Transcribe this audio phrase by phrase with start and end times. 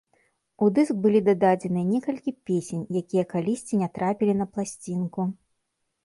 [0.63, 5.27] У дыск былі дададзеныя некалькі песень, якія калісьці не трапілі на пласцінку.